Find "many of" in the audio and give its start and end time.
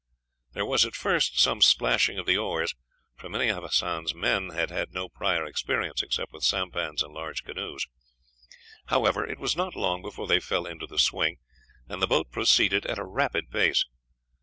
3.29-3.61